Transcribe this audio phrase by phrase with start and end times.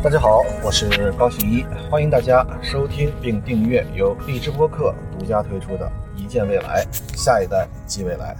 [0.00, 6.86] 大家好，我是高行一，欢迎大家收听并订阅由荔枝播客独家推出的《一见未来，
[7.16, 8.32] 下一代即未来》。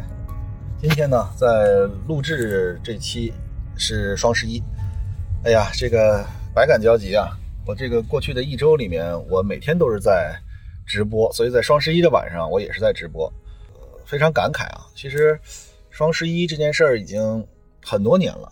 [0.81, 1.47] 今天呢，在
[2.07, 3.35] 录制这期
[3.77, 4.63] 是双十一，
[5.45, 6.25] 哎呀，这个
[6.55, 7.37] 百感交集啊！
[7.67, 10.33] 我这个过去的一周里面，我每天都是在
[10.87, 13.31] 直播，所以在双十一的晚上，我也是在直播，
[14.05, 14.87] 非常感慨啊！
[14.95, 15.39] 其实
[15.91, 17.45] 双十一这件事儿已经
[17.85, 18.49] 很多年了，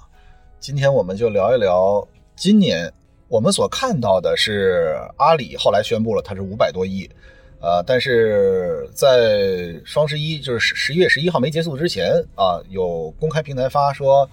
[0.59, 2.93] 今天我们就聊一聊今年。
[3.29, 7.11] 我们所看到的是阿里后来宣布了它是五百多亿，
[7.61, 14.31] 呃，但是在双十一就是十十一月十一号没结束之前啊，有公开平台发说，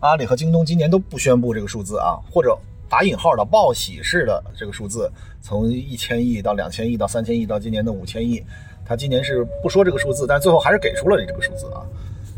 [0.00, 2.54] 阿里和京东今年都不宣布这个数字啊，或者
[2.90, 5.10] 打引号的报喜式的这个数字，
[5.40, 8.44] 从一千亿到两千亿到三千亿到今年的五千亿，
[8.84, 11.80] 他今年是不说这个数字，但最后还是给出了这个数字啊。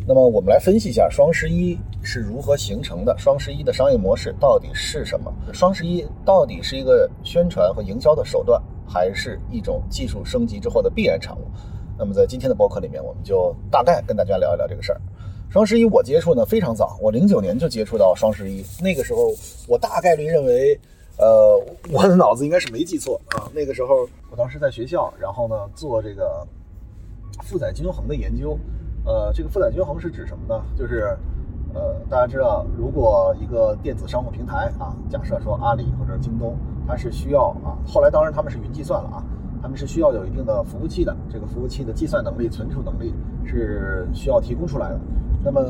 [0.09, 5.31] 那么我们来分析一下双十一是如何形成的，双十一的商业模式到底是什么？
[5.53, 11.42] 双十一到底是一个宣传和营销的手段，还是一种技术升级之后的必然产物？
[11.98, 15.00] 那么在今天的播客里面，我们就大概跟大家聊一聊这个事儿。
[15.50, 19.31] 双十一我接触呢非常早，我零九年就接触到双十一，那个时候
[19.67, 20.81] 我大概率认为，
[21.19, 21.62] 呃，
[21.93, 23.45] 我的脑子应该是没记错啊。
[23.53, 26.47] 那个时候我当时在学校，然后呢做这个
[27.43, 28.59] 负载均衡的研究。
[29.04, 30.62] 呃，这个负载均衡是指什么呢？
[30.77, 31.16] 就是，
[31.74, 39.24] 呃，大家知道，如果一个电子商务平台啊，假设说阿里或者京东，它是需要啊，后来当然他们是云计算了啊，
[39.62, 45.00] 他们是需要有一定的服务器的，这个服务器的计算能力、存储能力是需要提供出来的。
[45.42, 45.62] 那么，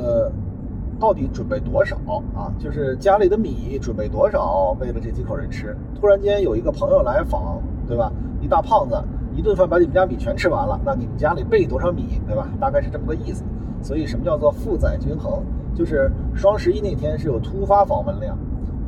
[0.98, 1.96] 到底准备多少
[2.34, 2.50] 啊？
[2.58, 5.76] 就是家里的米准备多少，为了这几口人吃？
[6.00, 8.10] 突然间有一个朋友来访，对吧？
[8.40, 9.00] 一大胖子。
[9.38, 12.48] 一顿饭把你们家米全吃完了，那你们家里备多少米，对吧？
[12.58, 13.44] 大概是这么个意思。
[13.80, 15.40] 所以什么叫做负载均衡？
[15.76, 18.36] 就是双十一那天是有突发访问量，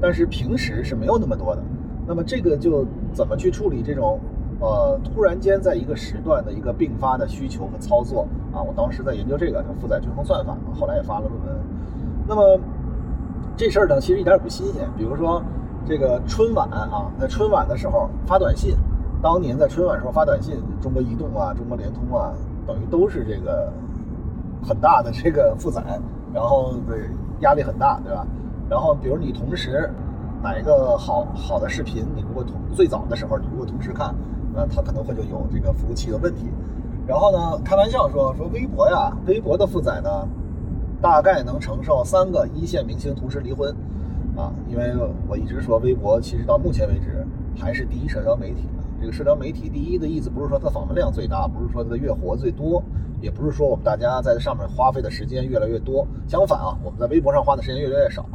[0.00, 1.62] 但是平时是没有那么多的。
[2.04, 4.18] 那么这个就怎么去处理这种
[4.58, 8.60] 呃突然间在一个时段的一个并发的需求和操作啊？
[8.60, 11.56] 我当时在研究这个叫负载均衡算法，后来也发了论文。
[12.26, 12.58] 那么
[13.56, 14.82] 这事儿呢，其实一点也不新鲜。
[14.98, 15.40] 比如说
[15.86, 18.74] 这个春晚啊，在春晚的时候发短信。
[19.22, 22.32] 当年在春晚时候发短信，中国移动啊、中国联通啊，
[22.66, 23.70] 等于都是这个
[24.62, 25.82] 很大的这个负载，
[26.32, 27.10] 然后对
[27.40, 28.26] 压力很大，对吧？
[28.68, 29.90] 然后比如你同时
[30.42, 34.14] 哪一个好好的视频，你如果同最早的时候你如果同时看，
[34.54, 36.46] 那它可能会就有这个服务器的问题。
[37.06, 40.26] 然后呢，开玩笑说说微博呀，微博的负载呢，
[41.02, 43.70] 大概能承受三个一线明星同时离婚
[44.34, 44.94] 啊，因为
[45.28, 47.26] 我一直说微博其实到目前为止
[47.58, 48.66] 还是第一社交媒体。
[49.00, 52.82] 这个社交媒体第一的意思不是说它访问量最大，不是说它的月活最多，
[53.20, 56.06] 也不是说我们大家在上面花费的时间越来越多。
[56.28, 58.28] 相反啊，我们在微博上花的时间越来越少。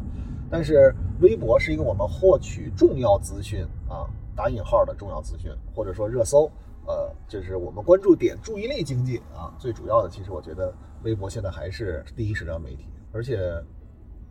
[0.50, 6.50] 但是微博是一个我们获取重要资讯啊，打引号的重要资讯，或者说热搜，
[6.88, 12.86] 呃，就是我们关注点注意力经济啊，最主要的其实我觉得微博现在还是第一社交媒体。
[13.12, 13.40] 而且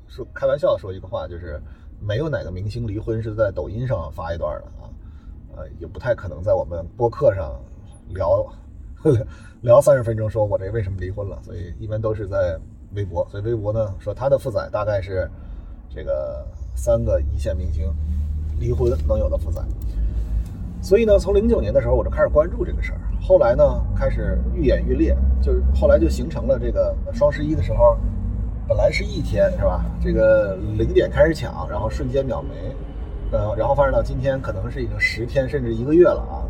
[0.08, 1.62] 说开玩笑说一个话，就是
[2.00, 4.90] 没有哪个明星离婚是在抖音上发一段的啊。
[5.56, 7.53] 呃，也不太可能在我们播客上
[8.09, 8.47] 聊
[9.62, 12.59] 聊三十分钟，说我这为什么离婚了，所以一般都是在
[12.94, 13.26] 微博。
[13.31, 15.31] 所以微博呢，说他的负载大概是
[15.88, 17.84] 这个三个一线明星
[18.59, 19.62] 离婚能有的负载。
[20.82, 27.97] 所以呢，从零九年的时候我就开始关注这个事儿，后来呢开始愈演愈烈，就是后来就形成了这个双十一的时候，
[28.69, 29.84] 本来是一天是吧？
[30.03, 32.50] 这个零点开始抢，然后瞬间秒没。
[33.34, 36.46] 呃，然后发展到今天，可能是已经十天甚至一个月了啊！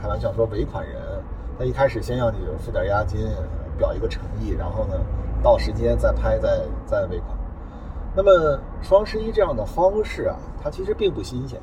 [0.00, 0.94] 开玩笑说，尾款人
[1.58, 3.20] 他一开始先要你付点押金，
[3.76, 4.94] 表一个诚意，然后呢，
[5.42, 7.36] 到时间再拍再再尾款。
[8.14, 11.60] 那么双十一这样的方式啊，它其实并不新鲜，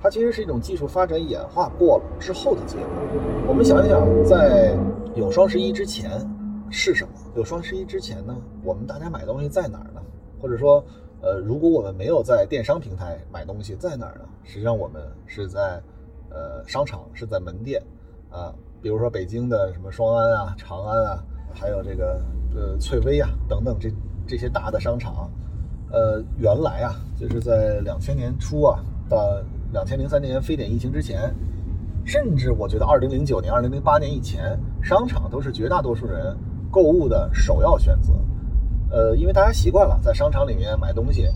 [0.00, 2.86] 它其实是一种技术发展演化过了之后的结果。
[3.48, 4.72] 我们想一想，在
[5.16, 6.10] 有双十一之前
[6.70, 7.10] 是什么？
[7.34, 10.00] 有双十一之前呢，我们大家买东西在哪儿呢？
[10.40, 10.84] 或者说？
[11.26, 14.20] 呃，如果我们没有在电商平台买东西，在哪儿呢？
[14.44, 15.82] 实际上我们是在，
[16.30, 17.82] 呃，商场，是在门店，
[18.30, 22.22] 啊，比如说北京的什么双安啊、长安啊，还有这个
[22.54, 23.90] 呃翠微啊等等这
[24.24, 25.28] 这些大的商场，
[25.90, 28.78] 呃，原来啊，就是在两千年初啊，
[29.08, 29.42] 到
[29.72, 31.34] 两千零三年非典疫情之前，
[32.04, 36.36] 甚至我觉得二零零九年、二零零八年以前，商场都是绝大多数人
[36.70, 38.12] 购物的首要选择。
[38.90, 41.28] 呃，因为大家习惯了在商场里面买东西，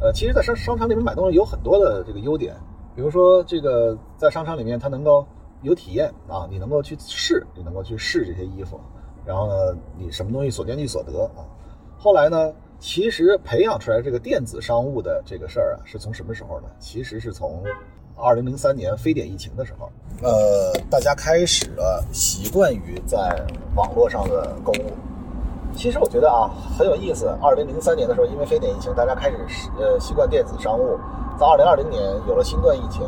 [0.00, 2.54] 呃，其实，在商商场里面买东西有很多的这个优点，
[2.94, 5.26] 比如说这个在商场里面它能够
[5.62, 8.80] 有体验啊，你能够去试，你能够去试这些衣服，
[9.24, 11.44] 然后呢，你什么东西所见即所得啊。
[11.98, 16.68] 后来呢，其实培养出来这个电子商务的这个事儿啊，是从什么时候呢？
[16.78, 17.62] 其实是从
[18.16, 19.90] 二零零三年非典疫情的时候，
[20.22, 23.44] 呃，大家开始了习惯于在
[23.74, 24.92] 网络上的购物。
[25.74, 27.26] 其实我觉得啊，很有意思。
[27.40, 29.36] 二零零三年的时候，因为非典疫情，大家开始
[29.78, 30.98] 呃习惯电子商务。
[31.38, 33.02] 在二零二零年有了新冠疫情，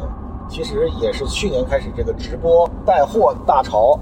[0.49, 3.99] 其实也是去年开始这个直播带货大潮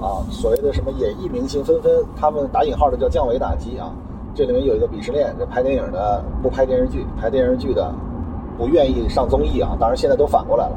[0.00, 3.90] 啊，所谓的什么演艺明星纷纷，他们打引号的叫降维打击啊。
[4.34, 7.92] 这里面有一个鄙视链，这拍电影的不拍电视剧，拍电视剧的
[8.56, 9.76] 不愿意上综艺啊。
[9.80, 10.76] 当然现在都反过来了，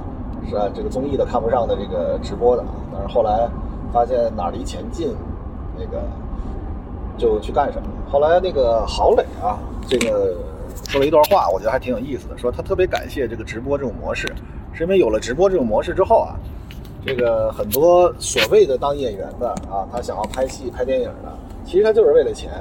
[0.49, 2.69] 是啊，这个综艺的看不上的这个直播的啊。
[2.91, 3.47] 但是后来
[3.91, 5.13] 发现哪离钱近，
[5.77, 6.01] 那个。
[7.17, 7.87] 就去干什么？
[8.09, 10.35] 后来那个郝磊啊，这个
[10.87, 12.37] 说了一段话，我觉得还挺有意思的。
[12.37, 14.27] 说他特别感谢这个直播这种模式，
[14.73, 16.35] 是因为有了直播这种模式之后啊，
[17.05, 21.33] 这个很多所谓的当演员的啊，他想要拍戏、拍电影的，
[21.65, 22.51] 其实他就是为了钱。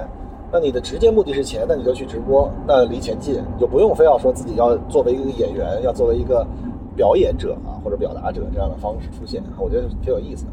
[0.52, 6.46] 那你的直接目的是钱，那你就去直播，那离钱近，就不用非要说自己要作为一个演员，要作为一个
[6.96, 9.42] 表演者啊或者表达者这样的方式出现。
[9.58, 10.50] 我觉得挺有意思的。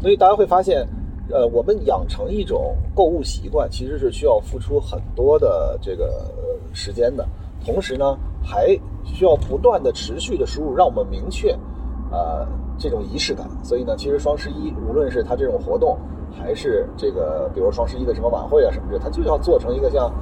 [0.00, 0.86] 所以大家会发现。
[1.30, 6.26] 呃，我们养成一种购物习惯，其实是需要付出很多的这个
[6.72, 7.26] 时间的，
[7.64, 8.68] 同时呢，还
[9.04, 11.56] 需要不断的持续的输入，让我们明确，
[12.10, 12.46] 呃，
[12.78, 13.48] 这种仪式感。
[13.62, 15.96] 所以呢，其实双十一无论是它这种活动，
[16.32, 20.12] 还是这个，比如双十一的什么晚会啊什么的，它就要做成一个像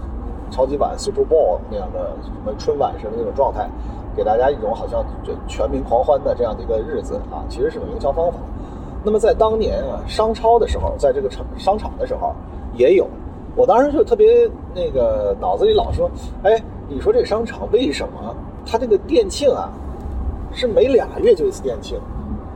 [0.50, 3.69] 超级碗 Super Bowl 那样的什么春晚似的那种状态，
[4.14, 8.38] 给大家一种好像就全民狂欢的这样的一个日子啊，其实是种营销方法。
[9.02, 12.35] 那么在当年啊，商超的时候，在这个场商场的时候，
[12.75, 13.06] 也有。
[13.56, 16.08] 我当时就特别那个脑子里老说，
[16.44, 19.69] 哎，你说这商场为什么它这个店庆啊，
[20.52, 21.99] 是每俩月就一次店庆？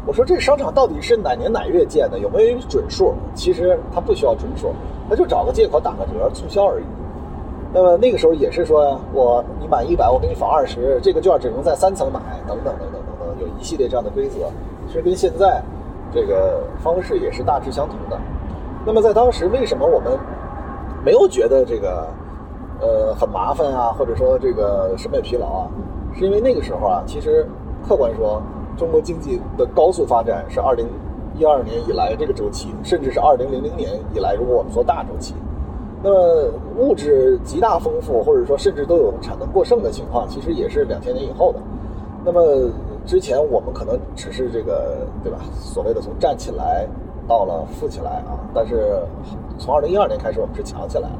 [0.06, 2.18] 我说这商场到底是哪年哪月建的？
[2.18, 3.14] 有没有准数？
[3.34, 4.72] 其实它不需要准数，
[5.08, 6.84] 它就找个借口打个折促销而已。
[7.72, 14.48] 那么那个时候也是说，我你满一百，我给你返二十，这个券只能在三层买，等等等等等等，有一系列这样的规则。
[14.86, 15.60] 其实跟现在。
[16.14, 18.16] 这个方式也是大致相同的。
[18.86, 20.16] 那么在当时，为什么我们
[21.04, 22.06] 没有觉得这个
[22.80, 25.68] 呃很麻烦啊，或者说这个审美疲劳啊？
[26.14, 27.44] 是因为那个时候啊，其实
[27.88, 28.40] 客观说，
[28.76, 30.86] 中国经济的高速发展是二零
[31.36, 35.34] 一二年以来这个周期，甚至是二零零零年以来，如果我们说大周期，
[36.02, 41.58] 那么物质极大丰富，或者说甚至都有产能过剩的情况，其实也是两千年以后的。
[42.24, 42.70] 那么。
[43.06, 45.38] 之前我们可能只是这个，对吧？
[45.60, 46.86] 所谓的从站起来
[47.28, 48.98] 到了富起来啊，但是
[49.58, 51.18] 从二零一二年开始，我们是强起来了。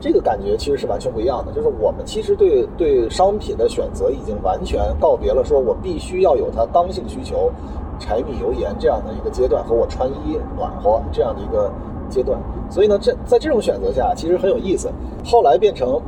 [0.00, 1.52] 这个感觉其实是完全不一样的。
[1.52, 7.50] 就是我们其实对对商品的选择已经完全告别了，说我必须要有它刚性需求，
[7.98, 11.68] 柴米油盐这样的一个阶段，和我穿衣暖和这样的一个
[12.08, 12.38] 阶段。
[12.70, 14.88] 所以呢，这在这种选择下，其实很有意思。
[15.24, 16.00] 后来变成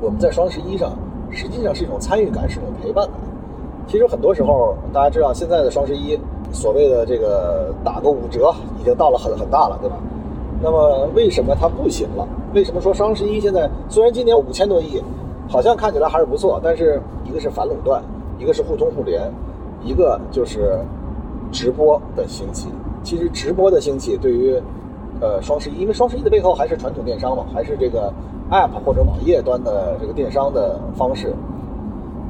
[0.00, 0.92] 我们在双十一上，
[1.30, 3.14] 实际上是一种参与感，是一种陪伴感。
[3.86, 6.18] 其实很多时候，大家知道现在的双十一，
[6.52, 9.96] 所谓的这个打个五折，已经到了很很大了，对吧？
[10.62, 12.26] 那么为什么它不行了？
[12.54, 15.02] 为什么说双十一现在虽然今年五千多亿，
[15.48, 18.02] 好像看起来还是不错，但是一个是反垄断，
[18.38, 19.30] 一个是互通互联，
[19.84, 20.78] 一个就是
[21.52, 22.68] 直播的兴起。
[23.02, 24.58] 其实直播的兴起对于
[25.20, 28.10] 呃双十一，因为双十一的背后还是传统电商嘛，还是这个
[28.50, 31.34] App 或者网页端的这个电商的方式。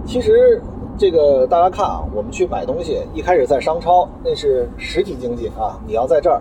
[0.04, 0.60] 其实。
[0.96, 6.40] 这个大家看啊，我们去买东西，一开始在商超，那是实体经济啊，你要在这儿，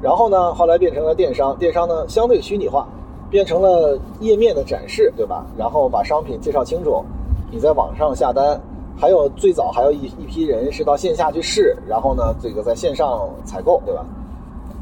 [0.00, 2.86] 然后呢，后来变成了电商，电商呢相对虚拟化，
[3.28, 5.44] 变成了页面的展示，对吧？
[5.56, 7.04] 然后把商品介绍清楚，
[7.50, 8.60] 你在网上下单，
[8.96, 14.04] 还有最早还有一一批人是到线下去试，然后呢，这个在线上采购，对吧？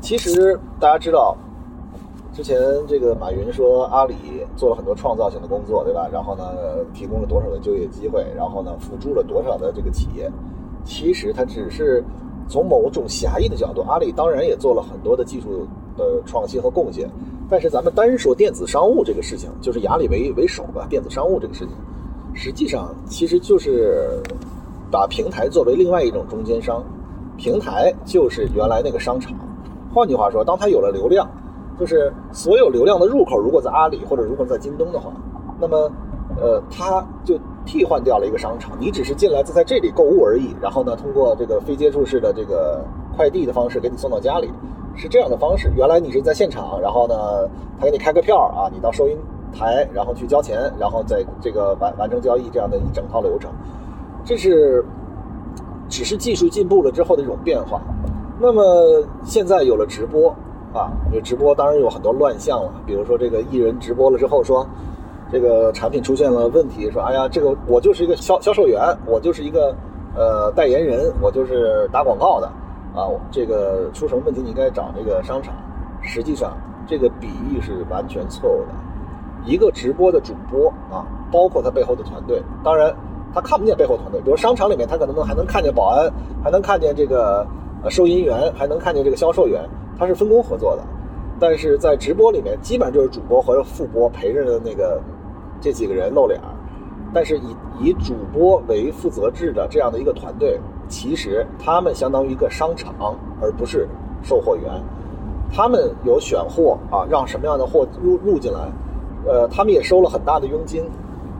[0.02, 1.34] 其实大家知道。
[2.36, 4.14] 之前这个马云说阿里
[4.56, 6.06] 做了很多创造性的工作，对吧？
[6.12, 6.44] 然后呢，
[6.92, 8.26] 提供了多少的就业机会？
[8.36, 10.30] 然后呢，辅助了多少的这个企业？
[10.84, 12.04] 其实它只是
[12.46, 15.66] 从某种狭义的角度，阿里当然也做了很多的技术
[15.96, 17.08] 的创新和贡献。
[17.48, 20.86] 但是咱们单说电子商务这个事情，就是以阿里为为首吧。
[20.90, 21.74] 电子商务这个事情，
[22.34, 24.20] 实际上其实就是
[24.90, 26.84] 把平台作为另外一种中间商，
[27.38, 29.32] 平台就是原来那个商场。
[29.94, 31.26] 换句话说，当它有了流量。
[31.78, 35.12] 就是所有流量的入口，如果在阿里或者如果在京东的话，
[35.60, 35.90] 那么，
[36.40, 40.54] 呃，它就替换掉了一个商场，你只是进来就在这里购物而已。
[40.60, 42.84] 然后呢，通过这个非接触式的这个
[43.16, 44.50] 快递的方式给你送到家里，
[44.94, 45.70] 是这样的方式。
[45.76, 49.18] 原来你是在现场，然后呢，他给你开个票啊，你到收银
[49.52, 53.50] 台，然后去交钱，然后在这个完完成交易这样的一整套流程，
[54.24, 54.84] 这是
[55.88, 57.80] 只是技术进步了之后的一种变化。
[58.40, 58.62] 那么
[59.24, 60.34] 现在有了直播。
[60.76, 64.66] 啊，这直播当然有很多乱象了，比如说这个艺人直播了之后说，
[65.32, 69.74] 这个产品出现了问题，说哎呀，这个我就是一个销销售员，我就是一个
[70.14, 72.46] 呃代言人，我就是打广告的
[72.94, 75.54] 啊，这个出什么问题你应该找这个商场。
[76.02, 76.56] 实际上，
[76.86, 78.68] 这个比喻是完全错误的。
[79.44, 82.94] 一个直播的主播啊，包括他背后的团队，当然
[83.34, 86.08] 他看不见背后团队，比如商场里面他可能还能看见保安，
[86.44, 87.46] 还能看见这个
[87.82, 89.68] 呃收银员，还能看见这个销售员，
[89.98, 90.82] 他是分工合作的。
[91.38, 95.00] 但是在直播里面，基本上就是主播和副播陪着的那个。
[95.58, 96.38] 这几个人露脸
[97.14, 103.88] 但是以以主播为负责制的这样的一个团队，其实他们相当于一个商场，而不是
[104.22, 104.70] 售货员。
[105.50, 108.70] 他们有选货啊，让什么样的货入入进来，
[109.26, 110.84] 呃，他们也收了很大的佣金。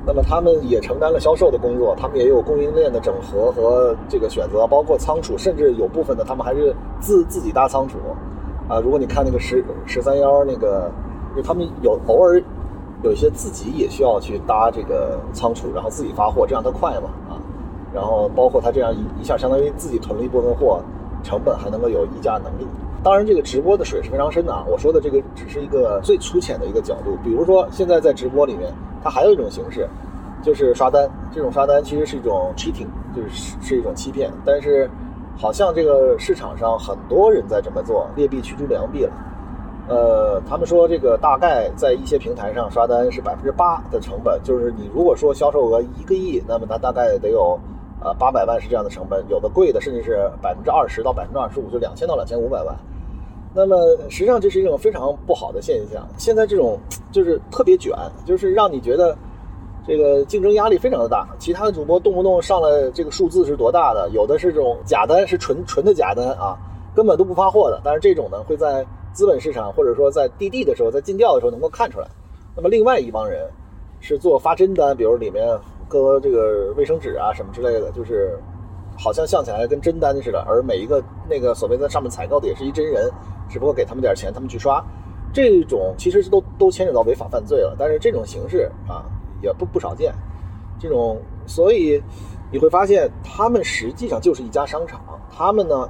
[0.07, 7.99] 那么他们也承担了销售的工作，他们也有供应链的整合和这个选择，包括仓储，甚至有部分的他们还是自自己搭仓储。
[8.69, 10.91] 啊，如果你看那个十十三幺那个，
[11.35, 12.43] 就他们有偶尔。
[13.03, 17.37] 有一些自己也需要去搭这个仓储，然后自己发货，这样它快嘛啊？
[17.95, 20.81] 然后包括他这样一一下，相当于自己囤了一部分货，
[21.23, 22.67] 成本还能够有议价能力。
[23.05, 24.65] 当然，这个直播的水是非常深的啊。
[24.67, 27.19] 我说的这个只是一个最粗浅的一个角度。
[27.23, 28.73] 比如说，现在在直播里面，
[29.05, 29.87] 它还有一种形式，
[30.43, 31.09] 就是刷单。
[31.31, 34.33] 这种刷单其实是一种 cheating，就是是一种欺骗。
[34.45, 34.91] 但是，
[35.37, 39.13] 好像这个市场上很多人在这么做，劣币驱逐良币了。
[39.89, 47.57] 呃，他们说这个大概在一些平台上刷单是百分之八的成本，就是你如果说销售额一个亿，那么它大概得有
[48.03, 52.75] 呃八百万是这样的成本，有的贵的甚至是百分之二十到百分之二十五，就两千到两千五百万。
[53.55, 53.77] 那么
[54.11, 56.07] 实际上这是一种非常不好的现象。
[56.19, 56.79] 现在这种
[57.13, 59.17] 就是特别卷，就是让你觉得
[59.87, 61.29] 这个竞争压力非常的大。
[61.39, 66.57] 其他的主播动不动上来这个数字是多大的，有的是这种假单，是纯纯的假单啊，
[66.95, 67.81] 根本都不发货的。
[67.85, 72.07] 但是这种呢会在资本市场或者说在滴滴的时候，在尽调的时候能够看出来。
[72.57, 73.49] 那么另外一帮人
[74.01, 75.47] 是做发真单，比如里面
[75.89, 78.39] 搁这个卫生纸啊什么之类的，就是
[78.99, 80.45] 好像像起来跟真单似的。
[80.49, 83.11] 而每一个那个所谓在上面采购的也是一真人，
[83.49, 84.85] 只不过给他们点钱，他们去刷。
[85.33, 87.77] 这种其实都都牵扯到违法犯罪了。
[87.79, 89.05] 但是这种形式啊
[89.47, 90.13] 也不不少见。
[90.79, 92.03] 这种所以
[92.53, 95.01] 你会发现，他们实际上就是一家商场，
[95.31, 95.89] 他们呢。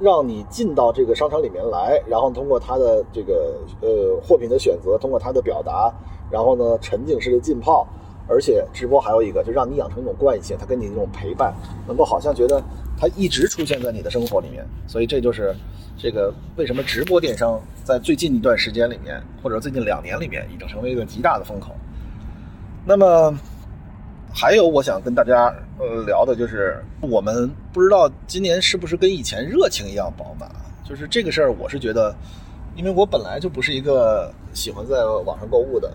[0.00, 5.92] 让你进到这个商场里面来，然后通过他的这个呃货品的选择，通过他的表达，
[6.30, 7.84] 然后呢沉浸式的浸泡，
[8.28, 11.52] 而且直播还有一个，就让你养成一种惯性，他跟你这种陪伴，
[11.84, 12.62] 能够好像觉得
[12.96, 15.52] 他一直出现在你的生活里面，所以这就是
[15.96, 21.74] 这个为什么直播电商在最近一段时间里面，或者最近两年里面，已经成为一个极大的风口。
[22.88, 23.38] 那么。
[24.30, 30.48] 还有，我想跟大家呃聊的就是，我们不知道今年是不是跟以前热情一样饱满。
[30.84, 32.14] 就是这个事儿，我是觉得，
[32.76, 35.90] 因为我本来就不是一个喜欢在网上购物的，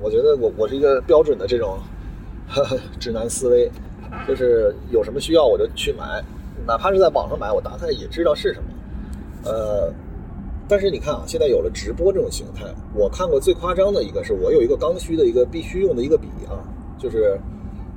[0.00, 1.78] 我觉得我我是一个标准的这种
[2.48, 3.70] 呵呵直男思维，
[4.26, 6.22] 就是有什么需要我就去买，
[6.66, 8.68] 哪怕是在网上买，我大概也知道是什么。
[9.44, 9.92] 呃，
[10.72, 12.64] 但是你看啊，现在有了直播这种形态，
[12.94, 16.64] 我看过最夸张的一个是我有一个刚需的一个必须用的一个笔啊，
[16.98, 17.38] 就是。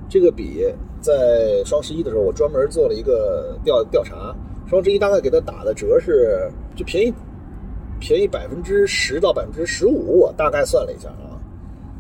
[0.07, 0.63] 这个笔
[1.01, 4.35] 在双十一的时候，我专门做了一个调调查。
[4.69, 7.11] 双十一大概给它打的折是就便宜
[7.99, 11.41] 便宜百分之十到百分之十五，我大概算了一下啊。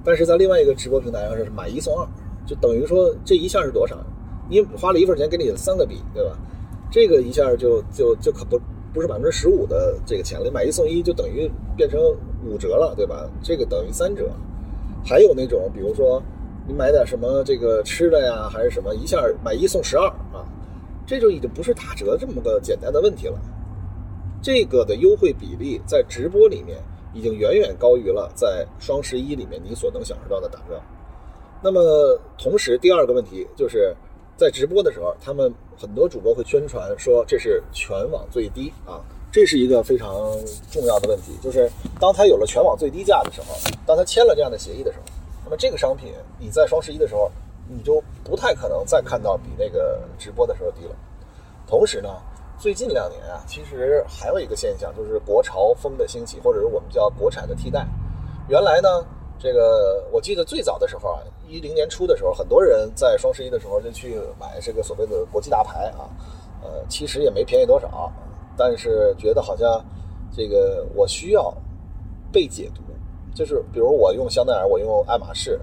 [0.03, 2.07] 但是在另外一个直播平台上是买一送二，
[2.45, 3.97] 就等于说这一下是多少？
[4.47, 6.37] 你花了一份钱给你三个笔，对吧？
[6.91, 8.61] 这个一下就就就可不
[8.95, 12.01] 不是百分之十五的这个钱了，买一送一就等于变成
[12.47, 13.29] 五折了，对吧？
[13.43, 14.31] 这个等于三折。
[15.05, 16.23] 还有那种比如说。
[16.67, 18.95] 你买点什么这个吃的呀，还是什么？
[18.95, 20.41] 一下买一送十二啊，
[21.05, 23.39] 这就已经不是打折这么个简单的问题了。
[24.41, 26.79] 这个的优惠比例在直播里面
[27.13, 30.81] 已经远远高于了在双十一里面你所能享受到的打折。
[31.61, 33.95] 那么同时，第二个问题就是
[34.35, 39.01] 在直播的时候，他们很多主播会宣传说这是全网最低啊，
[39.31, 40.09] 这是一个非常
[40.71, 41.33] 重要的问题。
[41.41, 43.55] 就是当他有了全网最低价的时候，
[43.85, 45.05] 当他签了这样的协议的时候。
[45.47, 47.31] 那么这个商品，你在双十一的时候，
[47.69, 50.95] 你就不太可能再看到比那个直播的时候低了。
[51.67, 52.09] 同时呢，
[52.57, 57.85] 最近两年啊，其实还有一个现象，就是国潮风的兴起，或者是我们叫国产的替代。
[58.47, 59.05] 原来呢，
[59.37, 66.09] 这个我记得最早的时候啊，一零年初的时候，很多人在双十一的时候就去买这个所谓的国际大牌啊，
[66.63, 68.11] 呃，其实也没便宜多少，
[68.57, 69.83] 但是觉得好像
[70.31, 71.53] 这个我需要
[72.31, 72.81] 被解读。
[73.33, 75.59] 就是比如我用香奈儿，我用爱马仕，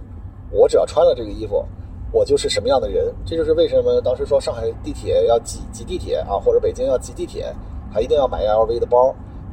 [0.51, 1.65] 我只要穿了这个衣服，
[2.13, 3.11] 我就是什么样的人。
[3.25, 7.51] 这就是为什么当时说上海地铁要挤挤地铁啊，或者北京要挤地铁，
[7.91, 9.09] 还一定要买 LV 的包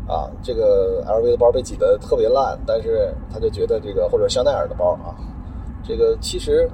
[0.05, 0.29] 啊。
[0.43, 5.15] 这个 LV 的包被挤得特别烂，但是他就觉得这个或者香奈儿的包啊，
[5.89, 6.69] 这个其实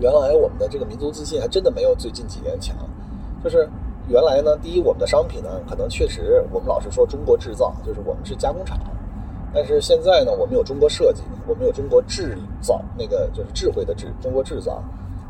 [0.00, 2.74] 原来我们的这个民族自信还真的没有最近几年强。
[3.44, 3.68] 就是
[4.08, 8.80] 原来呢，第一，我们的商品呢，可能确实我们老是说中国制造，就是我们是加工厂。
[9.52, 14.82] 但是现在呢，我们有中国设计，我们有中国制造，那个就是智慧的智，中国制造。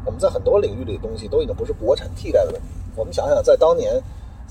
[0.07, 2.69] 我们在很多领域里的东西都已经不是国产替代的问题。
[2.95, 4.01] 我们想想，在当年，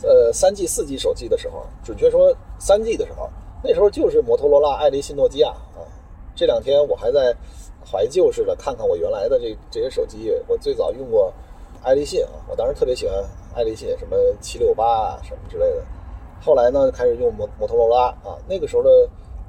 [0.03, 3.29] 呃，三 G、四 G 手机的时候，准确说三 G 的时候，
[3.63, 5.79] 那时候就是摩托罗拉、爱立信、诺基亚啊。
[6.35, 7.35] 这两天我还在
[7.89, 11.33] 怀旧似的看看我原来的这这些手机，我最早用过
[11.81, 13.15] 爱立信啊，我当时特别喜欢
[13.55, 15.83] 爱立信，什么七六八啊什么之类的。
[16.41, 18.89] 后来呢，开始用摩摩托罗拉啊，那个时候的。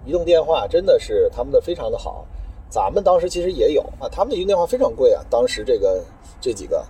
[0.07, 2.27] 移动电话真的是他们的非常的好，
[2.69, 5.25] 咱们当时其实也有啊，他们的移动电话非常贵啊。
[5.31, 5.99] 当时这个
[6.43, 6.85] 这几个，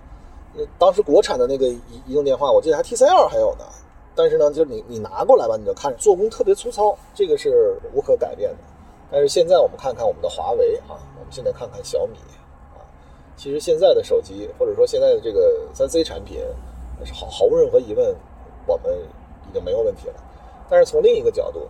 [0.77, 3.63] 当时国产的那个移移动电话，我记得还 TCL 还有呢。
[4.13, 8.57] 但是呢，就是你你拿过来吧，你就看做工特别粗糙，这个是无可改变的。
[9.11, 12.17] 但是现在我们看看我们的华为啊，我们现在看看小米
[12.73, 12.81] 啊，
[13.35, 16.39] 其实现在的手机或者说现在的这个三 C 产品，
[17.03, 18.15] 是毫毫无任何疑问，
[18.65, 18.93] 我们
[19.49, 20.15] 已经没有问题了。
[20.69, 21.67] 但是从另一个角度。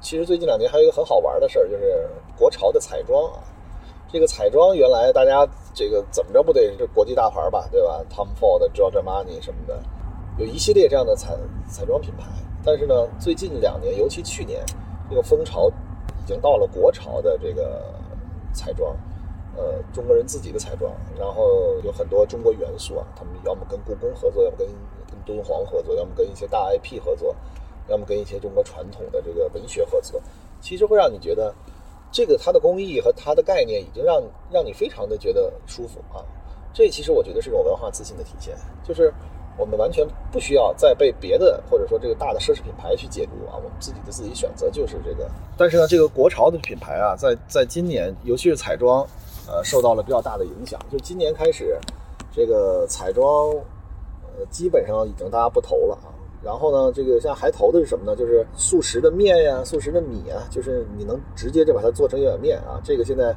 [0.00, 3.40] 其实最近两年还有一个很好玩的事儿，就是国潮的彩妆啊。
[4.12, 9.82] 这个彩妆原来大家这个怎么着不得是国际大牌吧，对吧？Tom Ford、Giorgio Armani 什么的，
[10.36, 11.34] 有一系列这样的彩
[11.70, 12.26] 彩妆品牌。
[12.62, 14.62] 但是呢，最近两年，尤其去年，
[15.08, 15.70] 这个风潮
[16.24, 17.84] 已经到了国潮的这个
[18.52, 18.96] 彩妆，
[19.56, 23.06] 呃，中国人自己的彩妆，然后有很多中国元素啊。
[23.14, 24.66] 他们要么跟故宫合作，要么跟
[25.06, 27.36] 跟敦煌合作，要么跟一些大 IP 合作。
[27.86, 30.18] 要么跟一些中国传统的这个文学合作，
[30.58, 31.54] 其实会让你觉得，
[32.10, 36.24] 这个它的工艺和它的概念已经让让你非常的觉得舒服啊。
[36.72, 39.12] 这其实我觉得是一种文化自信的体现，就是
[39.56, 45.30] 我们完全不需要再被别的或者说这个大的奢侈品牌去解读啊，我们自己的自己选择就是这个。
[45.56, 49.06] 但是呢，这个国潮的品牌啊，在在今年，尤其是彩妆，
[49.46, 50.80] 呃，受到了比较大的影响。
[50.90, 51.78] 就今年开始，
[52.32, 53.50] 这个彩妆，
[54.36, 56.10] 呃，基本上已经大家不投了啊。
[56.42, 58.14] 然后呢，这个像还投的是什么呢？
[58.14, 62.78] 就是速食的面呀，速食的米啊，就是你能直接就把它做成一碗面啊。
[62.84, 63.34] 这个现在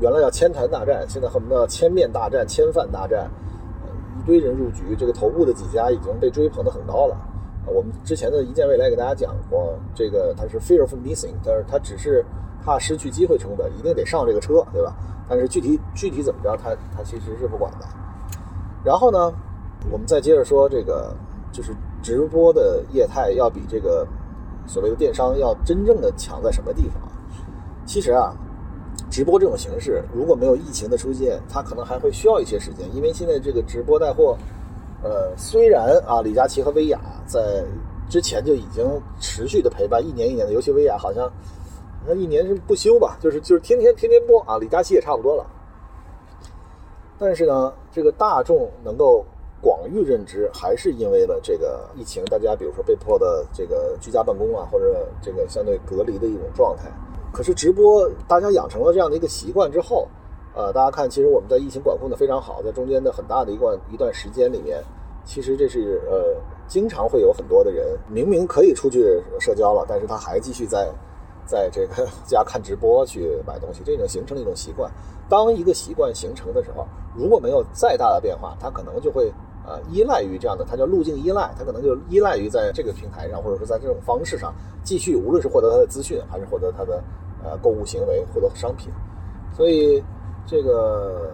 [0.00, 3.28] 原来叫千坛大战，现在恨不得千面大战、千饭大战，
[4.24, 4.96] 堆人入局。
[4.96, 7.16] 这个头部的几家已经被追捧得很高了。
[7.66, 12.24] 我们之前的一见未来给大家讲过，这个它是 fear of missing，但是它只是
[12.64, 14.94] 怕失去机会成本，一定得上这个车，对吧？
[15.28, 17.86] 但是具体具体怎么着，它它其实是不管的。
[18.84, 19.32] 然后呢，
[19.90, 21.14] 我们再接着说这个。
[21.54, 24.04] 就是直播的业态要比这个
[24.66, 27.00] 所谓的电商要真正的强在什么地方？
[27.86, 28.34] 其实啊，
[29.14, 32.84] 直播这种形式如果没有疫情的出现，它可能还会需要一些时间。
[32.92, 34.36] 因为现在这个直播带货，
[35.04, 37.64] 呃，虽然啊，李佳琦和薇娅在
[38.10, 38.84] 之前就已经
[39.20, 41.32] 持续的陪伴一年一年的，尤其薇娅好像
[42.04, 45.46] 那一年是不休吧，就是就是天天天天播啊，李佳琦也差不多了。
[47.16, 49.24] 但是呢，这个大众能够。
[49.62, 56.92] 广域认知还是因为了这个疫情，大家比如说被迫的这个居家办公啊，或者这个相对隔离的一种状态。
[57.34, 60.06] 可是直播，大家养成了这样的一个习惯之后，
[60.54, 64.80] 呃，大家看，其实我们在疫情管控的非常好，在中间的很大的一段一段时间里面，
[65.24, 70.88] 其实这是呃，经常会有很多的人明明可以出去社交了，但是他还继续在
[71.44, 74.88] 在这个家看直播去买东西，这种形成了一种习惯。
[75.28, 79.32] 当一个习惯形成的时候，如果没有再大的变化，它可能就会。
[79.66, 84.52] 呃，依赖于这样的，它叫路径依赖，它可能就依赖于在这个平台上，或者说在这种方式上
[84.84, 87.02] 继续，无论是获得它的资讯，还是获得它的
[87.44, 88.92] 呃购物行为，获得商品。
[89.52, 90.02] 所以
[90.46, 91.30] 这个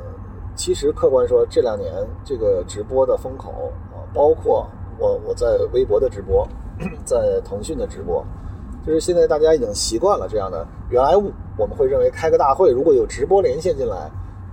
[0.55, 1.93] 其实客观说，这两年
[2.25, 3.51] 这个直播的风口
[3.93, 4.67] 啊，包括
[4.99, 6.47] 我我在微博的直播，
[7.05, 8.25] 在腾讯的直播，
[8.87, 10.67] 就是现在大家已经习惯了这样的。
[10.91, 11.17] 原来
[11.57, 14.11] 我们会认为开个大会，如果有直播连线进来。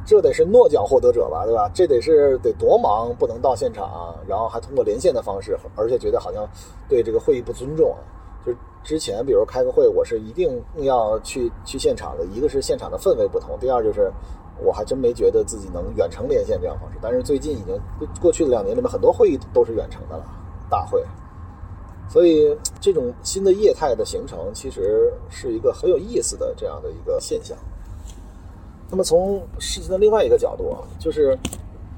[0.10, 1.70] 这得是诺奖获得者吧，对吧？
[1.74, 6.48] 这得是得多忙，不能到现场，然后还通过连线的方式，而且觉得好像
[6.88, 8.00] 对这个会议不尊重啊。
[8.46, 8.54] 就
[8.88, 12.24] 之前，比如开个会，我是一定要去去现场的。
[12.28, 14.10] 一个是现场的氛围不同，第二就是
[14.64, 16.98] 我还真没觉得自己能远程连线这样方式。
[17.02, 17.78] 但是最近已经
[18.22, 20.24] 过去的两年里面，很多会议都是远程的了，
[20.70, 21.04] 大会。
[22.08, 27.58] 所以这种新的业态的形成，其实是一个很有意思的这样的一个现象。
[28.90, 31.38] 那么从事情的另外一个角度啊，就是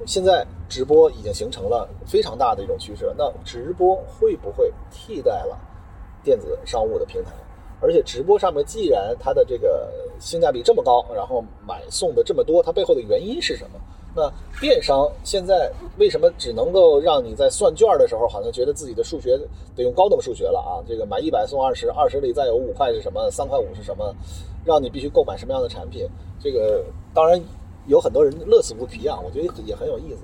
[0.08, 3.14] 现在直播已经形成了非常大的一种趋势。
[3.16, 5.56] 那直播会不会替代了
[6.24, 7.32] 电子商务的平台？
[7.82, 13.80] 而且直播上面既然它的这个性价比这么高，然后买送的这么多，它背后的原因是什么？
[14.16, 14.30] 那
[14.60, 19.40] 电商现在为什么只能够让你在算券的时候，好像觉得自己的数学
[19.76, 20.84] 得用高等数学了啊？
[20.86, 23.32] 这个买一百送二十，二十里再有五块是什么？
[23.32, 24.14] 三块五是什么？
[24.66, 26.06] 让你必须购买什么样的产品？
[26.38, 27.42] 这个当然
[27.86, 30.24] 有很多人乐此不疲啊，我觉得也很有意思。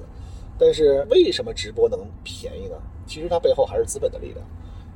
[0.57, 2.75] 但是为什么直播能便宜呢？
[3.07, 4.45] 其实它背后还是资本的力量。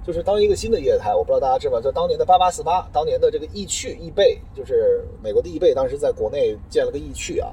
[0.05, 1.79] 就是当一个新的业态，我不知道大家知道？
[1.79, 7.51] 就当年的八八四八，当年的这个易趣易贝，就是美国的易贝，当时在国内建了个易趣啊。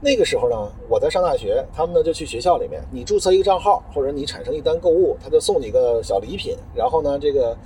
[0.00, 6.56] 那个时候呢，我在上大学，他们呢就去学校里面，你注册一个账号，或者你产生一单购物，他就送你个小礼品。
[6.74, 7.56] 然后呢，这个，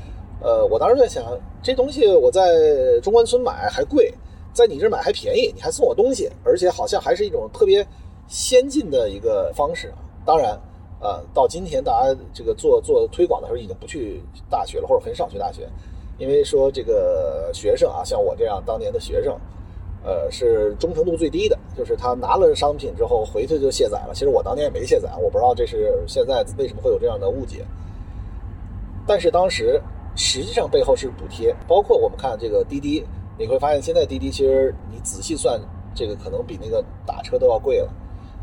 [0.41, 1.25] 呃，我当时在想，
[1.63, 4.15] 这东西我在中关村买还贵，
[4.53, 7.87] 在你这买还便宜，你还送我东西，而且好像还是一种特别
[8.29, 9.99] 先进的一个方式啊。
[10.25, 10.59] 当然，
[11.01, 15.69] 呃，到今天大家这个做做推广的时候，已经不去大学了，或者很少去大学，
[16.19, 19.37] 因为说这个学生啊，像我这样当年的学生。
[20.03, 24.15] 呃，是忠诚度最低的，就是他拿了商品之后回去就卸载了。
[24.15, 27.63] 其实我当年也没卸载，我不知道这是现在为什么会有这样的误解。
[29.07, 29.79] 但是当时
[30.17, 33.05] 实际上背后是补贴，包括我们看这个滴滴，
[33.39, 35.61] 你会发现现在滴滴其实你仔细算，
[35.95, 37.93] 这个可能比那个打车都要贵了。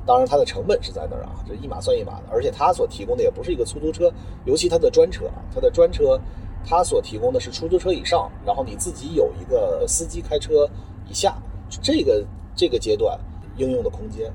[0.07, 4.11] 当然它的成本是在那儿啊，这一码算一码的，而且它所提供的也不是一个出租车，
[4.45, 6.19] 尤其它的专车啊，它的专车
[6.65, 10.67] 它所提供的是出租车以上，然后你自己有一个司机开车
[11.07, 11.35] 以下。
[11.81, 13.19] 这个这个阶段
[13.57, 14.31] 应用的空间，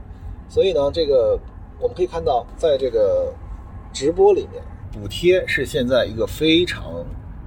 [0.50, 1.40] 所以呢，这个
[1.80, 3.32] 我们可以看到，在这个
[3.90, 7.02] 直播里面，补贴是现在一个非常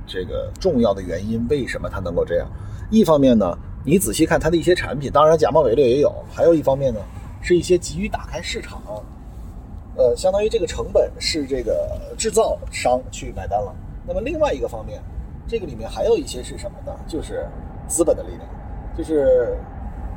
[0.08, 1.46] 这个重要的原因。
[1.52, 2.50] 为什么它能够这样？
[2.90, 7.00] 一方面呢，你仔细看它的一些产品，当然假冒伪劣也有；还有一方面呢，
[7.46, 8.82] 是一些急于打开市场，
[9.96, 13.72] 呃，相当于这个成本是这个制造商去买单了。
[14.08, 15.00] 那么另外一个方面，
[15.48, 16.92] 这个里面还有一些是什么呢？
[17.08, 17.48] 就是
[17.88, 18.42] 资本的力量，
[18.98, 19.56] 就是。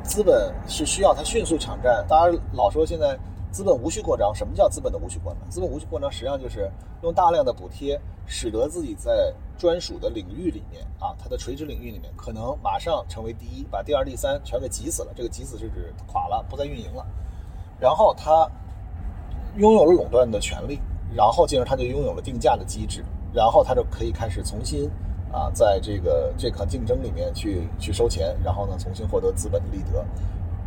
[0.01, 2.03] 资本是需要它迅速抢占。
[2.07, 3.19] 当然老说现在
[3.51, 5.49] 资本无序扩张，什么叫资本的无序扩张？
[5.49, 15.11] 资本无序扩张实际上就是用大量的补贴，使得自己在专属的领域里面啊，它的垂直领域里面可能马上成为第一，把第二、第三全给挤死了。
[15.15, 17.05] 这个挤死是指垮了，不再运营了。
[17.79, 18.49] 然后它
[19.57, 20.79] 拥有了垄断的权利，
[21.15, 24.89] 然后进而它就拥有了定价的机制，然后它就可以开始重新。
[25.31, 30.03] 啊，在这个这场竞争里面去去收钱，然后呢，重新获得资本的利得。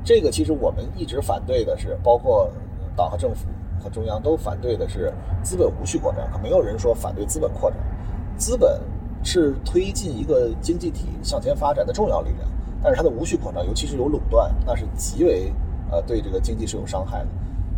[0.04, 2.48] 这个其实我们一直反对的是，包括
[2.96, 3.46] 党和政府
[3.82, 7.78] 和中央都反对的是资本无序扩张，可没有人说反对资本扩张。
[8.36, 8.80] 资本
[9.22, 12.48] 是推进一个经济体向前发展的重要力量，
[12.82, 15.52] 但是它的无序扩张，尤其是有垄断，那是极为
[15.90, 17.28] 呃对这个经济是有伤害的。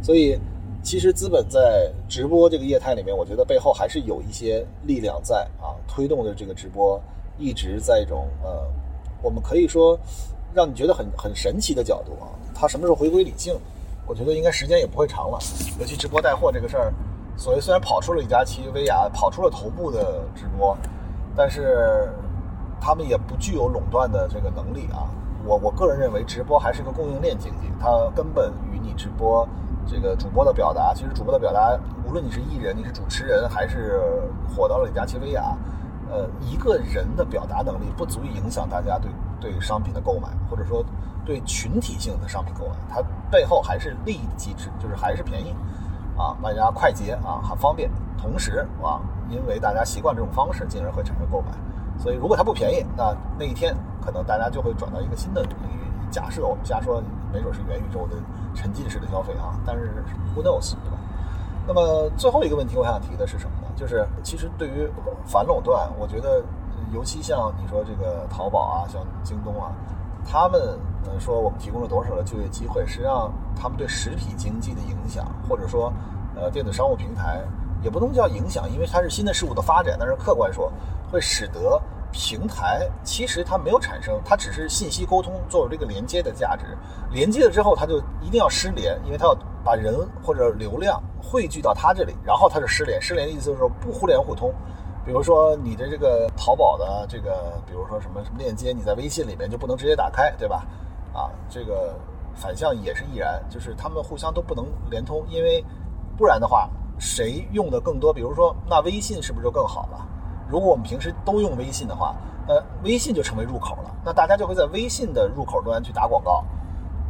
[0.02, 0.38] 所以。
[0.86, 7.00] 其实资本在直播这个业态里面，我觉得背后还是有一些力量在啊，推动着这个直播
[7.38, 8.66] 一直在一种呃，
[9.22, 9.98] 我们可以说
[10.52, 12.28] 让你觉得很很神奇的角度啊。
[12.54, 13.56] 它什么时候回归理性？
[14.06, 15.38] 我觉得应该时间也不会长了。
[15.78, 16.92] 尤其直播带货这个事儿，
[17.36, 20.76] 所谓虽然跑出了李佳琦、薇娅，跑出了头部的直播，
[21.34, 22.08] 但是
[22.80, 25.08] 他们也不具有垄断的这个能力啊。
[25.44, 29.46] 我我个人认为，直播还是个供应链经济，它根本与你直播。
[29.86, 34.00] 这个主播的表达，其实主播的表达，无论你是艺人，你是主持人，还是
[34.48, 35.54] 火到了李佳琦、薇娅，
[36.10, 40.82] 呃，一个人的表达能力不足以影响大家对对商品的购买，或者说
[41.24, 45.54] 对群体性的商品购买，它背后还是利益的机制，就是还是便宜，
[46.16, 51.48] 啊，大家快捷啊，很方便，同时啊，因为大家习惯这种方式，进而会产生购买，
[51.98, 55.80] 所以如果它不便宜，那那一天可能大家就会转到一个新的领域。
[56.10, 58.14] 假设我们瞎说，没准是元宇宙的
[58.54, 59.90] 沉浸式的消费啊，但是
[60.36, 60.98] who knows，对吧？
[61.66, 63.68] 那么最后一个问题，我想提的是什么呢？
[63.74, 64.88] 就是其实对于
[65.24, 66.40] 反垄断，我觉得
[66.92, 69.72] 尤其像你说这个淘宝啊，像京东啊，
[70.24, 70.60] 他们
[71.04, 75.92] 呃说我们提供了多少的就业机会，实际上他们对实体经济的影响，或者说
[76.34, 77.42] 呃电子商务平台
[77.82, 80.72] 也不能叫影响，因为它是新的事物的发展，但是客观说
[81.10, 81.80] 会使得。
[82.16, 86.64] 平台其实它没有产生，它只是信息沟通作为这个连接的价值。
[87.10, 93.02] 连接了之后，它就一定要失联，因为它要把人或者流量汇聚到它这里，然后它就失联。
[93.02, 94.54] 失联的意思就是说不互联互通。
[95.04, 100.66] 比如说你的这个淘宝的这个，比如说什么什么链接，你在微信里面就不能直接打开，对吧？
[101.12, 101.94] 啊，这个
[102.34, 105.62] 反向也是易然，就是他们互相都不能连通，因为
[106.16, 108.12] 不然的话，谁用的更多？
[108.12, 110.08] 比如说那微信是不是就更好了？
[110.48, 112.14] 如果我们平时都用微信的话，
[112.48, 113.94] 那微信就成为入口了。
[114.04, 116.42] 那大家就会在微信的入口端去打广告，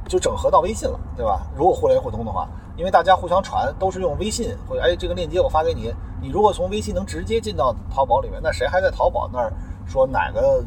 [0.09, 1.47] 就整合到微信了，对吧？
[1.57, 9.53] 如果互联互通的话，因为大家互相传都是用微信，或者哎这个链接我发给你，你如果从微信能直接进到淘宝里面，那谁还在淘宝那儿
[9.87, 10.63] 说哪个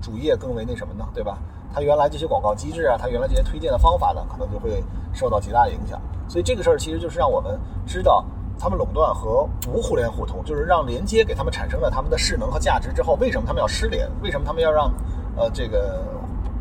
[0.00, 1.06] 主页更为那什么呢？
[1.14, 1.38] 对吧？
[1.72, 6.00] 它原来这些广告机制啊，它原来这些推荐的方法呢，可能就会受到极大的影响。
[6.28, 8.24] 所以这个事儿其实就是让我们知道，
[8.58, 14.08] 他们垄断和无互联互通，就是让连接给他们产生了他们的势能和价值之后，为什么他们要失联？
[14.22, 14.92] 为什么他们要让
[15.36, 16.00] 呃这个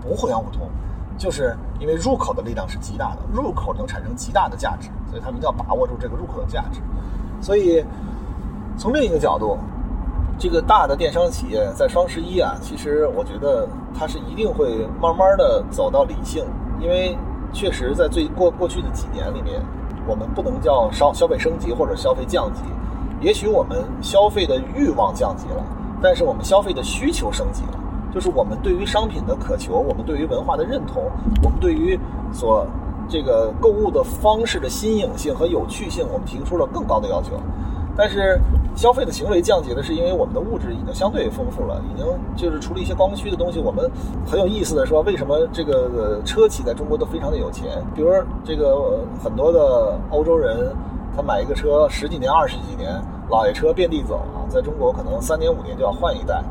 [0.02, 0.68] 不互联互通？
[1.18, 6.82] 就是因为入口的力量是极大的，入口能产生极大的价值，所以他们一定要把握住这个入口的价值。
[7.40, 7.84] 所以
[8.78, 9.58] 从另一个角度，
[10.40, 16.44] 这个大的电商企业在双十一啊，其实我觉得它是一定会慢慢的走到理性，
[16.82, 17.16] 因为
[17.54, 19.62] 确实在最过过去的几年里面，
[20.08, 22.62] 我们不能叫消消费升级或者消费降级，
[23.22, 25.64] 也许我们消费的欲望降级了，
[26.02, 27.80] 但是我们消费的需求升级了。
[28.14, 31.04] 就是我们对于商品的渴求，我们对于文化的认同，
[31.44, 32.00] 我们对于
[32.32, 32.66] 所
[33.10, 37.32] 这个购物的方式的新颖性和有趣性，我们提出了更高的要求。
[37.96, 38.40] 但是
[38.76, 43.88] 消费的行为降级了，是因为我们的物质已经相对丰富了，已经就是除了一些刚需的东西，我们
[44.26, 47.84] 很有意思的说，为什么这个车企在中国都非常的有钱？
[47.94, 48.10] 比如
[48.44, 50.76] 这个很多的欧洲人，
[51.16, 53.00] 他买一个车十几年、二十几年，
[53.30, 56.44] 老爷车遍地走啊，在中国可能三年五年就要换一代。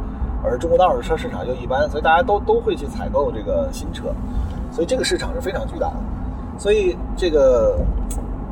[0.44, 4.12] 而中国的二手车市场又一般，所以大家都都会去采购这个新车，
[4.70, 5.96] 所以这个市场是非常巨大的。
[6.58, 7.78] 所以这个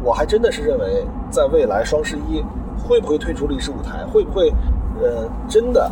[0.03, 2.43] 我还真的是认为，在未来双十一
[2.79, 4.53] 会不会退出历史舞台，会不会
[5.01, 5.91] 呃真的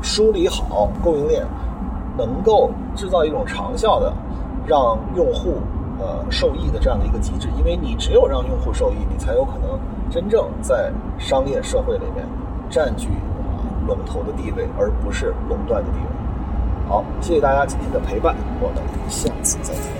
[0.00, 1.44] 梳理好供应链，
[2.16, 4.12] 能够制造一种长效的
[4.66, 5.54] 让用户
[5.98, 7.48] 呃受益的这样的一个机制？
[7.58, 9.78] 因为你只有让用户受益，你才有可能
[10.10, 12.24] 真正在商业社会里面
[12.70, 13.08] 占据。
[13.86, 16.06] 龙头的地位，而不是垄断的地位。
[16.88, 18.76] 好，谢谢大家今天的陪伴，我们
[19.08, 19.95] 下次再见。